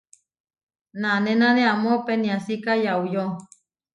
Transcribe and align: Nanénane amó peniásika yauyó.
Nanénane 1.01 1.63
amó 1.73 2.03
peniásika 2.03 2.71
yauyó. 2.83 3.25